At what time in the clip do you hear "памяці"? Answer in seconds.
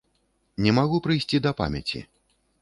1.61-2.03